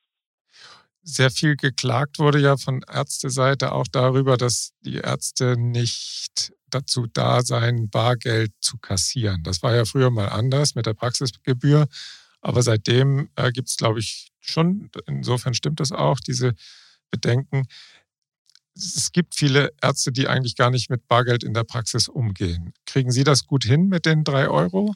Sehr 1.02 1.30
viel 1.30 1.56
geklagt 1.56 2.18
wurde 2.18 2.38
ja 2.38 2.56
von 2.56 2.82
Ärzteseite 2.90 3.72
auch 3.72 3.86
darüber, 3.90 4.38
dass 4.38 4.72
die 4.80 4.96
Ärzte 4.96 5.56
nicht 5.58 6.54
dazu 6.70 7.06
da 7.06 7.42
seien, 7.42 7.90
Bargeld 7.90 8.52
zu 8.60 8.78
kassieren. 8.78 9.42
Das 9.42 9.62
war 9.62 9.74
ja 9.74 9.84
früher 9.84 10.10
mal 10.10 10.28
anders 10.28 10.74
mit 10.74 10.86
der 10.86 10.94
Praxisgebühr. 10.94 11.86
Aber 12.44 12.62
seitdem 12.62 13.30
äh, 13.36 13.50
gibt 13.50 13.68
es, 13.68 13.76
glaube 13.76 13.98
ich, 13.98 14.30
schon, 14.40 14.90
insofern 15.06 15.54
stimmt 15.54 15.80
das 15.80 15.92
auch, 15.92 16.20
diese 16.20 16.54
Bedenken 17.10 17.66
es 18.76 19.12
gibt 19.12 19.34
viele 19.34 19.72
Ärzte, 19.80 20.12
die 20.12 20.28
eigentlich 20.28 20.56
gar 20.56 20.70
nicht 20.70 20.90
mit 20.90 21.06
Bargeld 21.06 21.44
in 21.44 21.54
der 21.54 21.64
Praxis 21.64 22.08
umgehen. 22.08 22.74
Kriegen 22.86 23.10
Sie 23.10 23.24
das 23.24 23.46
gut 23.46 23.64
hin 23.64 23.88
mit 23.88 24.04
den 24.04 24.24
drei 24.24 24.48
Euro? 24.48 24.94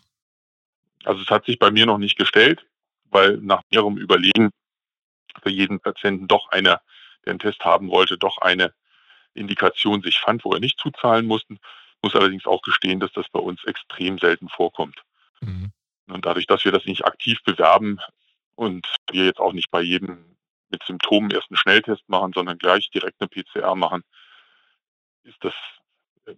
Also 1.04 1.22
es 1.22 1.28
hat 1.28 1.44
sich 1.44 1.58
bei 1.58 1.70
mir 1.70 1.86
noch 1.86 1.98
nicht 1.98 2.18
gestellt, 2.18 2.66
weil 3.10 3.38
nach 3.38 3.62
ihrem 3.70 3.96
Überlegen 3.96 4.50
für 5.42 5.50
jeden 5.50 5.80
Patienten 5.80 6.26
doch 6.26 6.48
einer, 6.50 6.80
der 7.24 7.30
einen 7.30 7.38
Test 7.38 7.64
haben 7.64 7.88
wollte, 7.88 8.18
doch 8.18 8.38
eine 8.38 8.74
Indikation 9.34 10.02
sich 10.02 10.18
fand, 10.18 10.44
wo 10.44 10.52
er 10.52 10.60
nicht 10.60 10.78
zuzahlen 10.80 11.26
musste. 11.26 11.56
Muss 12.02 12.16
allerdings 12.16 12.46
auch 12.46 12.62
gestehen, 12.62 12.98
dass 12.98 13.12
das 13.12 13.28
bei 13.28 13.38
uns 13.38 13.62
extrem 13.64 14.18
selten 14.18 14.48
vorkommt. 14.48 15.00
Mhm. 15.40 15.70
Und 16.10 16.26
dadurch, 16.26 16.46
dass 16.46 16.64
wir 16.64 16.72
das 16.72 16.84
nicht 16.84 17.04
aktiv 17.04 17.38
bewerben 17.44 17.98
und 18.54 18.86
wir 19.10 19.26
jetzt 19.26 19.40
auch 19.40 19.52
nicht 19.52 19.70
bei 19.70 19.80
jedem 19.80 20.36
mit 20.70 20.82
Symptomen 20.84 21.30
erst 21.30 21.50
einen 21.50 21.56
Schnelltest 21.56 22.08
machen, 22.08 22.32
sondern 22.34 22.58
gleich 22.58 22.90
direkt 22.90 23.20
eine 23.20 23.28
PCR 23.28 23.74
machen, 23.74 24.02
ist 25.22 25.38
das, 25.40 25.54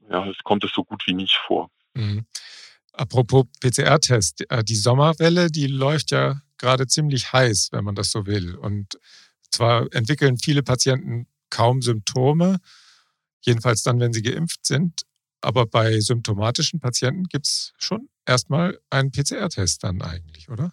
ja, 0.09 0.29
es 0.29 0.39
kommt 0.45 0.65
es 0.65 0.73
so 0.73 0.85
gut 0.85 1.03
wie 1.07 1.15
nicht 1.15 1.37
vor. 1.37 1.71
Mhm. 1.95 2.27
Apropos 2.93 3.47
PCR-Test, 3.61 4.51
äh, 4.51 4.65
die 4.65 4.77
Sommerwelle, 4.77 5.51
die 5.51 5.67
läuft 5.67 6.11
ja 6.11 6.41
gerade 6.59 6.87
ziemlich 6.87 7.33
heiß, 7.33 7.71
wenn 7.73 7.85
man 7.85 7.95
das 7.95 8.11
so 8.11 8.27
will. 8.27 8.57
Und 8.57 8.99
zwar 9.51 9.87
entwickeln 9.93 10.39
viele 10.39 10.63
Patienten 10.63 11.27
kaum 11.51 11.83
Symptome, 11.83 12.59
jedenfalls 13.41 13.83
dann, 13.83 14.01
wenn 14.01 14.13
sie 14.13 14.23
geimpft 14.23 14.67
sind. 14.67 15.03
Aber 15.41 15.67
bei 15.67 16.01
symptomatischen 16.01 16.81
Patienten 16.81 17.25
gibt 17.25 17.47
es 17.47 17.73
schon 17.79 18.09
erstmal 18.27 18.79
einen 18.91 19.11
PCR-Test 19.11 19.85
dann 19.85 20.03
eigentlich, 20.03 20.49
oder? 20.51 20.73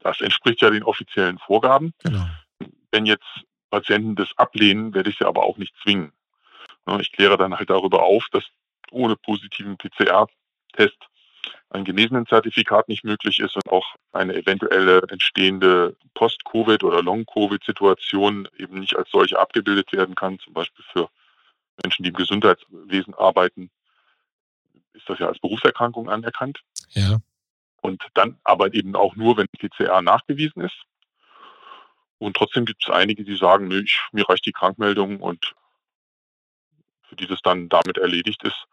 Das 0.00 0.20
entspricht 0.20 0.62
ja 0.62 0.70
den 0.70 0.82
offiziellen 0.82 1.38
Vorgaben. 1.38 1.92
Genau. 2.02 2.26
Wenn 2.90 3.06
jetzt 3.06 3.26
Patienten 3.70 4.14
das 4.14 4.28
ablehnen, 4.36 4.94
werde 4.94 5.10
ich 5.10 5.18
sie 5.18 5.26
aber 5.26 5.42
auch 5.42 5.58
nicht 5.58 5.74
zwingen. 5.82 6.12
Ich 7.00 7.12
kläre 7.12 7.36
dann 7.36 7.54
halt 7.54 7.68
darüber 7.68 8.02
auf, 8.02 8.26
dass 8.32 8.44
ohne 8.90 9.16
positiven 9.16 9.76
PCR-Test 9.76 10.96
ein 11.70 11.84
Genesenen-Zertifikat 11.84 12.88
nicht 12.88 13.04
möglich 13.04 13.40
ist 13.40 13.56
und 13.56 13.68
auch 13.68 13.94
eine 14.12 14.34
eventuelle 14.34 15.02
entstehende 15.10 15.96
Post-Covid- 16.14 16.82
oder 16.82 17.02
Long-Covid-Situation 17.02 18.48
eben 18.56 18.80
nicht 18.80 18.96
als 18.96 19.10
solche 19.10 19.38
abgebildet 19.38 19.92
werden 19.92 20.14
kann, 20.14 20.38
zum 20.38 20.54
Beispiel 20.54 20.84
für 20.92 21.10
Menschen, 21.82 22.02
die 22.02 22.10
im 22.10 22.16
Gesundheitswesen 22.16 23.14
arbeiten, 23.14 23.70
ist 24.92 25.08
das 25.08 25.18
ja 25.18 25.28
als 25.28 25.38
Berufserkrankung 25.38 26.08
anerkannt. 26.08 26.60
Ja. 26.90 27.18
Und 27.80 28.02
dann 28.14 28.38
aber 28.44 28.74
eben 28.74 28.96
auch 28.96 29.16
nur, 29.16 29.36
wenn 29.36 29.46
PCR 29.48 30.02
nachgewiesen 30.02 30.62
ist. 30.62 30.76
Und 32.18 32.36
trotzdem 32.36 32.64
gibt 32.64 32.82
es 32.82 32.92
einige, 32.92 33.24
die 33.24 33.36
sagen, 33.36 33.68
nö, 33.68 33.80
ich, 33.80 34.00
mir 34.12 34.28
reicht 34.28 34.44
die 34.44 34.52
Krankmeldung 34.52 35.20
und 35.20 35.54
für 37.08 37.16
die 37.16 37.26
das 37.26 37.40
dann 37.42 37.68
damit 37.68 37.96
erledigt 37.96 38.42
ist, 38.42 38.66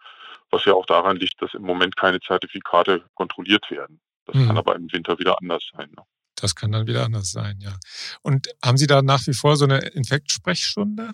was 0.50 0.66
ja 0.66 0.74
auch 0.74 0.86
daran 0.86 1.18
liegt, 1.18 1.42
dass 1.42 1.54
im 1.54 1.62
Moment 1.62 1.96
keine 1.96 2.20
Zertifikate 2.20 3.06
kontrolliert 3.14 3.70
werden. 3.70 4.02
Das 4.26 4.36
mhm. 4.36 4.48
kann 4.48 4.58
aber 4.58 4.76
im 4.76 4.92
Winter 4.92 5.18
wieder 5.20 5.38
anders 5.40 5.64
sein. 5.76 5.92
Ne? 5.96 6.04
Das 6.36 6.56
kann 6.56 6.72
dann 6.72 6.88
wieder 6.88 7.06
anders 7.06 7.32
sein, 7.32 7.60
ja. 7.60 7.78
Und 8.22 8.50
haben 8.64 8.78
Sie 8.78 8.88
da 8.88 9.02
nach 9.02 9.26
wie 9.28 9.34
vor 9.34 9.56
so 9.56 9.66
eine 9.66 9.80
Infektsprechstunde? 9.80 11.12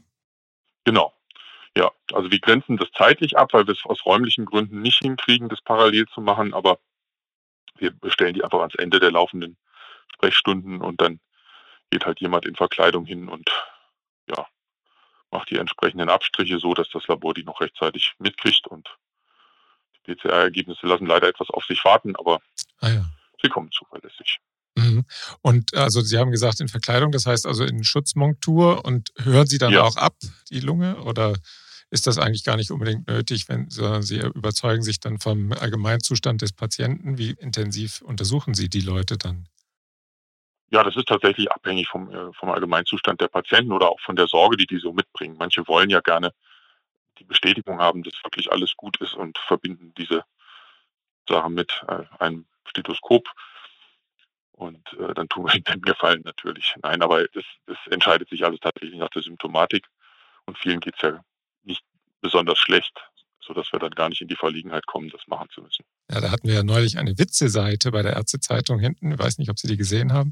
Genau. 0.84 1.14
Ja, 1.78 1.92
also 2.12 2.32
wir 2.32 2.40
grenzen 2.40 2.78
das 2.78 2.92
zeitlich 2.92 3.38
ab, 3.38 3.54
weil 3.54 3.66
wir 3.66 3.74
es 3.74 3.86
aus 3.86 4.06
räumlichen 4.06 4.46
Gründen 4.46 4.82
nicht 4.82 5.00
hinkriegen, 5.00 5.48
das 5.48 5.62
parallel 5.62 6.06
zu 6.08 6.20
machen, 6.20 6.54
aber 6.54 6.80
wir 7.76 7.92
bestellen 7.92 8.34
die 8.34 8.44
einfach 8.44 8.60
ans 8.60 8.76
Ende 8.76 9.00
der 9.00 9.12
laufenden 9.12 9.58
Sprechstunden 10.14 10.82
und 10.82 11.00
dann 11.00 11.20
geht 11.90 12.06
halt 12.06 12.20
jemand 12.20 12.46
in 12.46 12.56
Verkleidung 12.56 13.06
hin 13.06 13.30
und 13.30 13.50
ja, 14.30 14.48
macht 15.32 15.50
die 15.50 15.58
entsprechenden 15.58 16.10
Abstriche 16.10 16.60
so, 16.60 16.74
dass 16.74 16.90
das 16.90 17.08
Labor 17.08 17.34
die 17.34 17.44
noch 17.44 17.62
rechtzeitig 17.62 18.14
mitkriegt 18.20 18.68
und 18.68 18.90
die 19.96 20.16
PCR-Ergebnisse 20.16 20.88
lassen 20.88 21.06
leider 21.06 21.28
etwas 21.28 21.50
auf 21.50 21.64
sich 21.66 21.84
warten, 21.86 22.16
aber 22.18 22.42
ah 22.80 22.90
ja. 22.90 23.06
sie 23.42 23.50
kommen 23.50 23.72
zuverlässig. 23.72 24.40
Mhm. 24.76 25.06
Und 25.42 25.76
also 25.76 26.02
Sie 26.02 26.18
haben 26.18 26.32
gesagt 26.32 26.60
in 26.60 26.68
Verkleidung, 26.68 27.12
das 27.12 27.26
heißt 27.26 27.46
also 27.46 27.64
in 27.64 27.84
Schutzmontur 27.84 28.86
und 28.86 29.12
hören 29.18 29.48
Sie 29.48 29.58
dann 29.58 29.74
ja. 29.74 29.84
auch 29.84 29.98
ab, 29.98 30.16
die 30.50 30.60
Lunge? 30.60 31.02
Oder 31.04 31.34
ist 31.90 32.08
das 32.08 32.18
eigentlich 32.18 32.46
gar 32.46 32.56
nicht 32.56 32.72
unbedingt 32.72 33.08
nötig, 33.08 33.50
wenn 33.50 33.70
Sie 33.70 34.18
überzeugen 34.18 34.82
sich 34.82 35.00
dann 35.00 35.20
vom 35.20 35.52
Allgemeinzustand 35.52 36.42
des 36.42 36.54
Patienten? 36.54 37.18
Wie 37.18 37.32
intensiv 37.32 38.02
untersuchen 38.02 38.54
Sie 38.54 38.70
die 38.70 38.82
Leute 38.82 39.18
dann? 39.18 39.48
Ja, 40.70 40.84
das 40.84 40.96
ist 40.96 41.10
tatsächlich 41.10 41.52
abhängig 41.52 41.90
vom, 41.90 42.10
äh, 42.10 42.32
vom 42.34 42.50
Allgemeinzustand 42.50 43.20
der 43.20 43.28
Patienten 43.28 43.74
oder 43.74 43.90
auch 43.90 44.00
von 44.00 44.16
der 44.16 44.28
Sorge, 44.28 44.56
die 44.56 44.68
die 44.68 44.80
so 44.80 44.94
mitbringen. 44.94 45.36
Manche 45.38 45.68
wollen 45.68 45.90
ja 45.90 46.00
gerne 46.00 46.32
die 47.20 47.26
Bestätigung 47.26 47.80
haben, 47.80 48.04
dass 48.04 48.14
wirklich 48.24 48.50
alles 48.50 48.76
gut 48.78 49.00
ist 49.02 49.14
und 49.14 49.38
verbinden 49.38 49.94
diese 49.98 50.24
Sache 51.28 51.50
mit 51.50 51.84
äh, 51.90 52.04
einem 52.20 52.46
Stethoskop. 52.66 53.28
Und 54.62 54.94
äh, 55.00 55.16
dann 55.16 55.28
tun 55.28 55.46
wir 55.46 55.54
ihnen 55.56 55.64
den 55.64 55.82
Gefallen 55.82 56.22
natürlich. 56.24 56.76
Nein, 56.84 57.02
aber 57.02 57.26
das, 57.34 57.44
das 57.66 57.78
entscheidet 57.90 58.30
sich 58.30 58.46
alles 58.46 58.60
tatsächlich 58.60 59.00
nach 59.00 59.10
der 59.10 59.24
Symptomatik. 59.24 59.88
Und 60.46 60.56
vielen 60.60 60.80
geht 60.80 60.94
es 60.98 61.02
ja 61.02 61.20
nicht 61.64 61.82
besonders 62.22 62.60
schlecht, 62.60 62.94
sodass 63.44 63.72
wir 63.72 63.80
dann 63.80 63.90
gar 63.90 64.10
nicht 64.10 64.22
in 64.22 64.28
die 64.28 64.36
Verlegenheit 64.36 64.86
kommen, 64.86 65.10
das 65.10 65.22
machen 65.26 65.48
zu 65.52 65.64
müssen. 65.64 65.84
Ja, 66.12 66.22
da 66.22 66.30
hatten 66.30 66.48
wir 66.48 66.54
ja 66.54 66.64
neulich 66.64 67.00
eine 67.00 67.18
Witze-Seite 67.18 67.90
bei 67.90 68.04
der 68.04 68.14
Ärztezeitung 68.14 68.78
hinten. 68.78 69.14
Ich 69.14 69.18
weiß 69.18 69.40
nicht, 69.40 69.50
ob 69.50 69.58
Sie 69.58 69.68
die 69.68 69.78
gesehen 69.78 70.14
haben. 70.14 70.32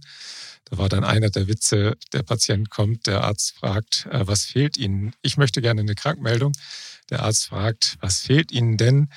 Da 0.66 0.78
war 0.78 0.90
dann 0.90 1.04
einer 1.04 1.32
der 1.32 1.48
Witze, 1.48 1.98
der 2.14 2.22
Patient 2.22 2.70
kommt, 2.70 3.08
der 3.08 3.24
Arzt 3.24 3.58
fragt, 3.58 4.06
äh, 4.12 4.28
was 4.28 4.46
fehlt 4.46 4.78
Ihnen? 4.78 5.16
Ich 5.24 5.38
möchte 5.38 5.60
gerne 5.60 5.82
eine 5.82 5.96
Krankmeldung. 5.96 6.52
Der 7.10 7.24
Arzt 7.24 7.48
fragt, 7.48 7.98
was 8.00 8.22
fehlt 8.22 8.52
Ihnen 8.52 8.78
denn? 8.78 9.10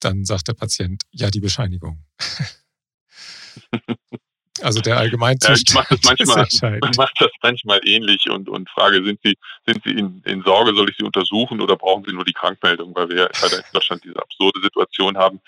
Dann 0.00 0.24
sagt 0.24 0.48
der 0.48 0.54
Patient, 0.54 1.04
ja, 1.12 1.30
die 1.30 1.40
Bescheinigung. 1.40 2.04
Also 4.62 4.80
der 4.80 4.96
Allgemeinzustand. 4.96 5.68
Ich 5.68 5.74
mache 5.74 6.18
das 6.18 6.28
manchmal, 6.36 6.80
mache 6.96 7.12
das 7.18 7.30
manchmal 7.42 7.80
ähnlich 7.84 8.28
und, 8.30 8.48
und 8.48 8.68
frage, 8.70 9.04
sind 9.04 9.20
Sie, 9.22 9.36
sind 9.66 9.82
Sie 9.84 9.90
in, 9.90 10.22
in 10.24 10.42
Sorge, 10.42 10.74
soll 10.74 10.90
ich 10.90 10.96
Sie 10.96 11.04
untersuchen 11.04 11.60
oder 11.60 11.76
brauchen 11.76 12.04
Sie 12.04 12.12
nur 12.12 12.24
die 12.24 12.32
Krankmeldung? 12.32 12.94
Weil 12.94 13.08
wir 13.10 13.30
halt 13.40 13.52
in 13.52 13.62
Deutschland 13.72 14.04
diese 14.04 14.16
absurde 14.16 14.60
Situation 14.60 15.16
haben, 15.16 15.40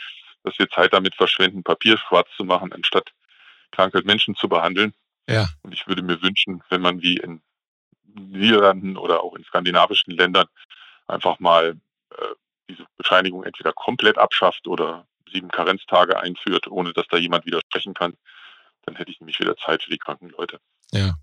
dass 0.45 0.59
wir 0.59 0.69
Zeit 0.71 0.93
damit 0.93 1.15
verschwenden, 1.15 1.63
Papier 1.63 1.99
schwarz 1.99 2.29
zu 2.37 2.45
machen, 2.45 2.73
anstatt 2.73 3.11
kranke 3.71 4.03
Menschen 4.03 4.35
zu 4.35 4.49
behandeln. 4.49 4.93
Ja. 5.29 5.49
Und 5.63 5.73
ich 5.73 5.87
würde 5.87 6.03
mir 6.03 6.21
wünschen, 6.23 6.63
wenn 6.71 6.81
man 6.81 7.03
wie 7.03 7.17
in 7.17 7.41
Niederlanden 8.15 8.97
oder 8.97 9.23
auch 9.23 9.35
in 9.37 9.45
skandinavischen 9.45 10.15
Ländern 10.15 10.47
einfach 11.07 11.39
mal 11.39 11.77
äh, 12.11 12.25
diese 12.69 12.85
Bescheinigung 12.97 13.45
entweder 13.45 13.73
komplett 13.73 14.19
abschafft 14.19 14.67
oder 14.67 15.07
sieben 15.33 15.49
Karenztage 15.49 16.19
einführt, 16.21 16.67
ohne 16.69 16.93
dass 16.93 17.07
da 17.09 17.17
jemand 17.17 17.47
widersprechen 17.47 17.95
kann, 17.95 18.15
dann 18.87 18.97
hätte 18.97 19.11
ich 19.11 19.21
nämlich 19.21 19.39
wieder 19.41 19.57
Zeit 19.57 19.83
für 19.83 19.91
die 19.91 19.99
kranken 19.99 20.31
Leute. 20.31 20.61
Ja. 20.93 21.15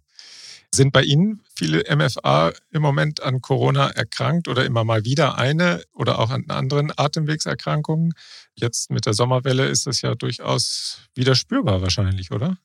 Sind 0.73 0.91
bei 0.91 1.01
Ihnen 1.01 1.43
viele 1.55 1.83
MFA 1.95 2.51
im 2.71 2.81
Moment 2.81 3.23
an 3.23 3.41
Corona 3.41 3.89
erkrankt 3.89 4.47
oder 4.47 4.65
immer 4.65 4.83
mal 4.83 5.05
wieder 5.05 5.37
eine 5.37 5.83
oder 5.93 6.19
auch 6.19 6.29
an 6.29 6.45
anderen 6.49 6.91
Atemwegserkrankungen? 6.95 8.13
Jetzt 8.53 8.91
mit 8.91 9.05
der 9.05 9.13
Sommerwelle 9.13 9.65
ist 9.65 9.87
das 9.87 10.01
ja 10.01 10.13
durchaus 10.13 11.07
wieder 11.15 11.35
spürbar 11.35 11.81
wahrscheinlich, 11.81 12.31
oder? 12.31 12.57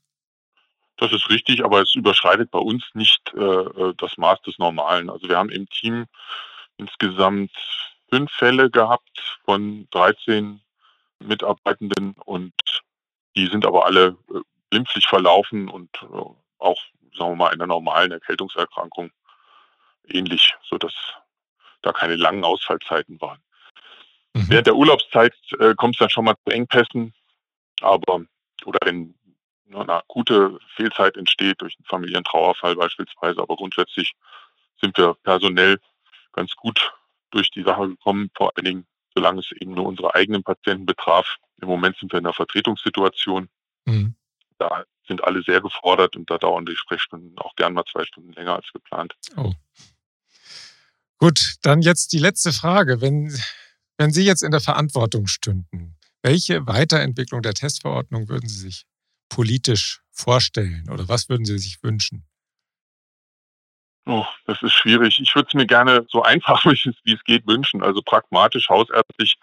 Das 0.96 1.12
ist 1.12 1.30
richtig, 1.30 1.64
aber 1.64 1.82
es 1.82 1.94
überschreitet 1.94 2.50
bei 2.50 2.58
uns 2.58 2.84
nicht 2.94 3.32
äh, 3.34 3.40
äh 3.40 3.94
das 3.96 4.18
Maß 4.18 4.42
des 4.42 4.58
Normalen. 4.58 5.08
Also 5.08 5.28
wir 5.28 5.38
haben 5.38 5.50
im 5.50 5.68
Team 5.68 6.06
insgesamt 6.76 7.52
fünf 8.10 8.30
Fälle 8.32 8.70
gehabt 8.70 9.38
von 9.44 9.88
13 9.90 10.60
Mitarbeitenden 11.20 12.14
und 12.24 12.52
die 13.36 13.46
sind 13.46 13.64
aber 13.64 13.86
alle 13.86 14.16
äh, 14.34 14.40
glimpflich 14.72 15.06
verlaufen 15.06 15.68
und 15.68 15.90
äh, 16.02 16.16
auch, 16.58 16.82
sagen 17.14 17.32
wir 17.32 17.36
mal, 17.36 17.52
einer 17.52 17.66
normalen 17.66 18.10
Erkältungserkrankung 18.10 19.10
ähnlich, 20.08 20.54
sodass 20.62 20.94
da 21.82 21.92
keine 21.92 22.16
langen 22.16 22.42
Ausfallzeiten 22.42 23.20
waren. 23.20 23.38
Mhm. 24.32 24.48
Während 24.48 24.66
der 24.66 24.76
Urlaubszeit 24.76 25.34
äh, 25.60 25.74
kommt 25.74 25.96
es 25.96 25.98
dann 25.98 26.08
schon 26.08 26.24
mal 26.24 26.36
zu 26.46 26.54
Engpässen, 26.54 27.12
aber 27.82 28.22
oder 28.64 28.78
wenn 28.84 29.14
eine 29.74 29.92
akute 29.92 30.58
Fehlzeit 30.74 31.16
entsteht 31.18 31.60
durch 31.60 31.76
einen 31.78 31.84
familiären 31.84 32.24
Trauerfall 32.24 32.74
beispielsweise, 32.74 33.42
aber 33.42 33.56
grundsätzlich 33.56 34.12
sind 34.80 34.96
wir 34.96 35.14
personell 35.22 35.80
ganz 36.32 36.54
gut 36.56 36.94
durch 37.30 37.50
die 37.50 37.62
Sache 37.62 37.88
gekommen, 37.88 38.30
vor 38.34 38.52
allen 38.54 38.64
Dingen, 38.64 38.86
solange 39.14 39.40
es 39.40 39.52
eben 39.52 39.74
nur 39.74 39.86
unsere 39.86 40.14
eigenen 40.14 40.42
Patienten 40.42 40.86
betraf. 40.86 41.36
Im 41.60 41.68
Moment 41.68 41.96
sind 41.98 42.10
wir 42.12 42.18
in 42.18 42.26
einer 42.26 42.34
Vertretungssituation. 42.34 43.48
Mhm 43.84 44.14
da 44.62 44.84
sind 45.06 45.24
alle 45.24 45.42
sehr 45.42 45.60
gefordert 45.60 46.16
und 46.16 46.30
da 46.30 46.38
dauern 46.38 46.64
die 46.64 46.76
Sprechstunden 46.76 47.36
auch 47.38 47.54
gern 47.56 47.74
mal 47.74 47.84
zwei 47.90 48.04
Stunden 48.04 48.32
länger 48.32 48.56
als 48.56 48.72
geplant. 48.72 49.14
Oh. 49.36 49.52
Gut, 51.18 51.56
dann 51.62 51.82
jetzt 51.82 52.12
die 52.12 52.18
letzte 52.18 52.52
Frage. 52.52 53.00
Wenn, 53.00 53.36
wenn 53.98 54.12
Sie 54.12 54.24
jetzt 54.24 54.42
in 54.42 54.52
der 54.52 54.60
Verantwortung 54.60 55.26
stünden, 55.26 55.96
welche 56.22 56.66
Weiterentwicklung 56.66 57.42
der 57.42 57.54
Testverordnung 57.54 58.28
würden 58.28 58.48
Sie 58.48 58.58
sich 58.58 58.84
politisch 59.28 60.02
vorstellen 60.12 60.88
oder 60.90 61.08
was 61.08 61.28
würden 61.28 61.44
Sie 61.44 61.58
sich 61.58 61.82
wünschen? 61.82 62.24
Oh, 64.04 64.26
das 64.46 64.62
ist 64.62 64.72
schwierig. 64.72 65.20
Ich 65.20 65.34
würde 65.34 65.48
es 65.48 65.54
mir 65.54 65.66
gerne 65.66 66.06
so 66.08 66.22
einfach 66.24 66.64
wie 66.64 67.12
es 67.12 67.24
geht 67.24 67.46
wünschen, 67.46 67.82
also 67.82 68.02
pragmatisch, 68.02 68.68
hausärztlich 68.68 69.36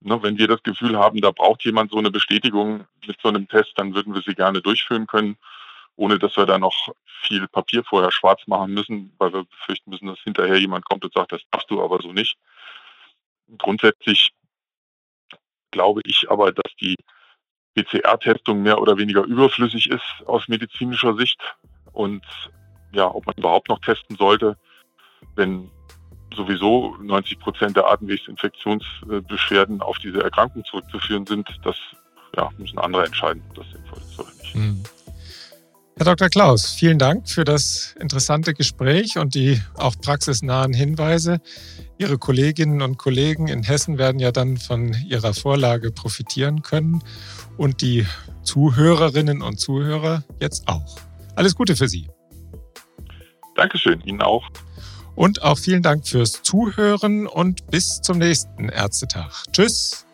Ne, 0.00 0.22
wenn 0.22 0.38
wir 0.38 0.46
das 0.46 0.62
Gefühl 0.62 0.98
haben, 0.98 1.20
da 1.20 1.30
braucht 1.30 1.64
jemand 1.64 1.90
so 1.90 1.98
eine 1.98 2.10
Bestätigung 2.10 2.86
mit 3.06 3.20
so 3.20 3.28
einem 3.28 3.48
Test, 3.48 3.72
dann 3.76 3.94
würden 3.94 4.14
wir 4.14 4.22
sie 4.22 4.34
gerne 4.34 4.60
durchführen 4.60 5.06
können, 5.06 5.36
ohne 5.96 6.18
dass 6.18 6.36
wir 6.36 6.46
da 6.46 6.58
noch 6.58 6.88
viel 7.22 7.48
Papier 7.48 7.82
vorher 7.82 8.12
schwarz 8.12 8.42
machen 8.46 8.74
müssen, 8.74 9.14
weil 9.18 9.32
wir 9.32 9.44
befürchten 9.44 9.90
müssen, 9.90 10.06
dass 10.06 10.20
hinterher 10.20 10.58
jemand 10.58 10.84
kommt 10.84 11.04
und 11.04 11.14
sagt, 11.14 11.32
das 11.32 11.42
darfst 11.50 11.70
du 11.70 11.82
aber 11.82 12.00
so 12.02 12.12
nicht. 12.12 12.36
Grundsätzlich 13.58 14.32
glaube 15.70 16.02
ich 16.04 16.30
aber, 16.30 16.52
dass 16.52 16.74
die 16.80 16.96
PCR-Testung 17.74 18.62
mehr 18.62 18.80
oder 18.80 18.96
weniger 18.96 19.22
überflüssig 19.24 19.90
ist 19.90 20.26
aus 20.26 20.48
medizinischer 20.48 21.14
Sicht 21.16 21.40
und 21.92 22.24
ja, 22.92 23.06
ob 23.06 23.26
man 23.26 23.34
überhaupt 23.36 23.68
noch 23.68 23.80
testen 23.80 24.16
sollte, 24.16 24.56
wenn 25.34 25.70
sowieso 26.36 26.96
90 27.02 27.38
Prozent 27.38 27.76
der 27.76 27.86
Atemwegsinfektionsbeschwerden 27.86 29.80
auf 29.80 29.98
diese 29.98 30.22
Erkrankung 30.22 30.64
zurückzuführen 30.64 31.26
sind, 31.26 31.48
das 31.64 31.76
ja, 32.36 32.50
müssen 32.58 32.78
andere 32.78 33.06
entscheiden, 33.06 33.42
ob 33.48 33.56
das 33.56 33.66
sinnvoll 33.72 33.98
ist 33.98 34.18
oder 34.18 34.30
nicht. 34.42 34.54
Mhm. 34.54 34.82
Herr 35.98 36.04
Dr. 36.04 36.28
Klaus, 36.28 36.72
vielen 36.72 36.98
Dank 36.98 37.26
für 37.26 37.44
das 37.44 37.94
interessante 37.98 38.52
Gespräch 38.52 39.16
und 39.16 39.34
die 39.34 39.62
auch 39.76 39.94
praxisnahen 39.98 40.74
Hinweise. 40.74 41.40
Ihre 41.96 42.18
Kolleginnen 42.18 42.82
und 42.82 42.98
Kollegen 42.98 43.48
in 43.48 43.62
Hessen 43.62 43.96
werden 43.96 44.20
ja 44.20 44.30
dann 44.30 44.58
von 44.58 44.94
Ihrer 45.08 45.32
Vorlage 45.32 45.90
profitieren 45.90 46.60
können 46.60 47.02
und 47.56 47.80
die 47.80 48.06
Zuhörerinnen 48.42 49.40
und 49.40 49.58
Zuhörer 49.58 50.22
jetzt 50.38 50.68
auch. 50.68 50.98
Alles 51.34 51.54
Gute 51.54 51.74
für 51.76 51.88
Sie. 51.88 52.10
Dankeschön, 53.54 54.02
Ihnen 54.02 54.20
auch. 54.20 54.46
Und 55.16 55.42
auch 55.42 55.58
vielen 55.58 55.82
Dank 55.82 56.06
fürs 56.06 56.42
Zuhören 56.42 57.26
und 57.26 57.66
bis 57.68 58.00
zum 58.02 58.18
nächsten 58.18 58.68
Ärztetag. 58.68 59.44
Tschüss. 59.50 60.06